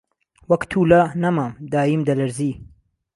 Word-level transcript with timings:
وەک 0.49 0.63
تووله 0.71 1.01
نهمام 1.21 1.53
داییم 1.71 2.01
دهلهرزێ 2.07 2.51